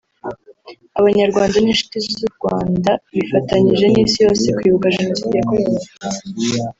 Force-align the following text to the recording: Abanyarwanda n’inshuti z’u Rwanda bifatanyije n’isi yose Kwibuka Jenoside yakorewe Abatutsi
Abanyarwanda 0.99 1.57
n’inshuti 1.59 1.97
z’u 2.19 2.29
Rwanda 2.35 2.91
bifatanyije 3.15 3.85
n’isi 3.89 4.17
yose 4.25 4.45
Kwibuka 4.57 4.93
Jenoside 4.97 5.33
yakorewe 5.35 5.69
Abatutsi 5.71 6.21